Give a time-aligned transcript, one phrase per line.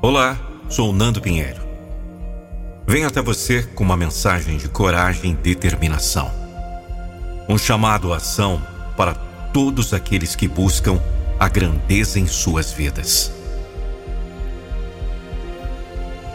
[0.00, 1.60] Olá, sou Nando Pinheiro.
[2.86, 6.30] Venho até você com uma mensagem de coragem e determinação.
[7.48, 8.62] Um chamado à ação
[8.96, 9.14] para
[9.52, 11.02] todos aqueles que buscam
[11.36, 13.32] a grandeza em suas vidas.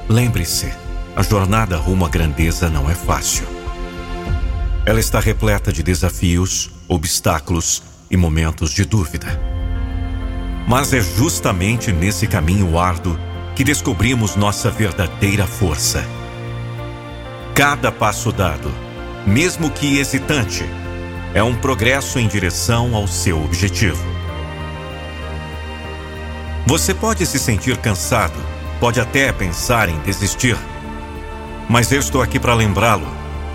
[0.09, 0.69] Lembre-se,
[1.15, 3.47] a jornada rumo à grandeza não é fácil.
[4.85, 9.39] Ela está repleta de desafios, obstáculos e momentos de dúvida.
[10.67, 13.17] Mas é justamente nesse caminho árduo
[13.55, 16.03] que descobrimos nossa verdadeira força.
[17.53, 18.73] Cada passo dado,
[19.25, 20.65] mesmo que hesitante,
[21.33, 24.03] é um progresso em direção ao seu objetivo.
[26.65, 28.39] Você pode se sentir cansado,
[28.79, 30.57] pode até pensar em desistir,
[31.69, 33.07] mas eu estou aqui para lembrá-lo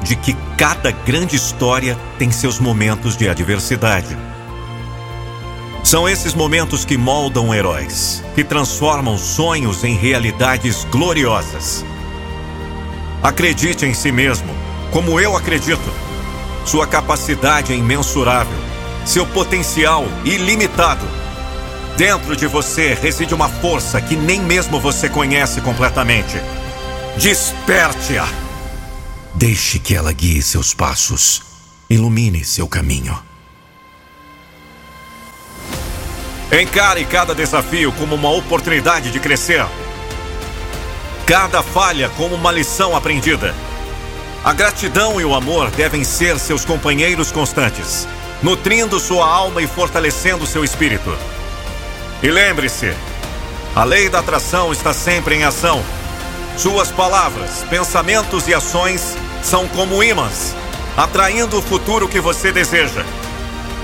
[0.02, 4.16] de que cada grande história tem seus momentos de adversidade.
[5.88, 11.82] São esses momentos que moldam heróis, que transformam sonhos em realidades gloriosas.
[13.22, 14.54] Acredite em si mesmo,
[14.90, 15.90] como eu acredito.
[16.66, 18.58] Sua capacidade é imensurável,
[19.06, 21.06] seu potencial ilimitado.
[21.96, 26.36] Dentro de você reside uma força que nem mesmo você conhece completamente.
[27.16, 28.28] Desperte-a!
[29.34, 31.40] Deixe que ela guie seus passos,
[31.88, 33.27] ilumine seu caminho.
[36.50, 39.66] Encare cada desafio como uma oportunidade de crescer.
[41.26, 43.54] Cada falha como uma lição aprendida.
[44.42, 48.08] A gratidão e o amor devem ser seus companheiros constantes,
[48.42, 51.14] nutrindo sua alma e fortalecendo seu espírito.
[52.22, 52.94] E lembre-se,
[53.76, 55.84] a lei da atração está sempre em ação.
[56.56, 60.54] Suas palavras, pensamentos e ações são como ímãs,
[60.96, 63.04] atraindo o futuro que você deseja.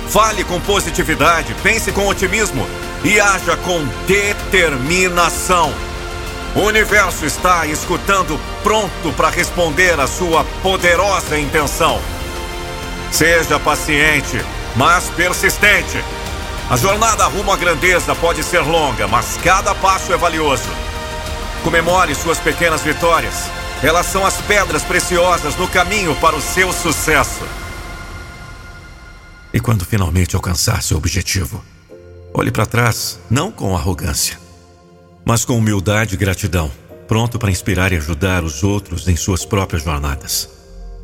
[0.08, 2.66] Fale com positividade, pense com otimismo
[3.02, 5.74] e haja com determinação.
[6.54, 12.00] O universo está escutando, pronto para responder à sua poderosa intenção.
[13.10, 14.40] Seja paciente,
[14.76, 16.02] mas persistente.
[16.70, 20.68] A jornada rumo à grandeza pode ser longa, mas cada passo é valioso.
[21.62, 23.50] Comemore suas pequenas vitórias.
[23.82, 27.42] Elas são as pedras preciosas no caminho para o seu sucesso.
[29.54, 31.64] E quando finalmente alcançar seu objetivo,
[32.34, 34.36] olhe para trás, não com arrogância,
[35.24, 36.72] mas com humildade e gratidão,
[37.06, 40.50] pronto para inspirar e ajudar os outros em suas próprias jornadas.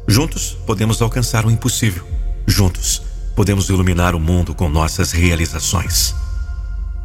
[0.09, 2.05] Juntos podemos alcançar o impossível.
[2.45, 3.01] Juntos
[3.37, 6.13] podemos iluminar o mundo com nossas realizações.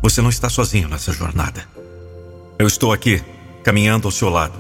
[0.02, 1.64] Você não está sozinho nessa jornada.
[2.58, 3.24] Eu estou aqui,
[3.64, 4.58] caminhando ao seu lado,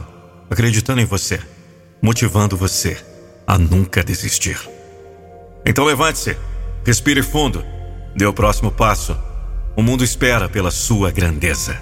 [0.51, 1.41] acreditando em você,
[1.99, 3.03] motivando você
[3.47, 4.59] a nunca desistir.
[5.65, 6.37] Então levante-se
[6.85, 7.65] Respire fundo.
[8.15, 9.17] Dê o próximo passo.
[9.75, 11.75] O mundo espera pela sua grandeza.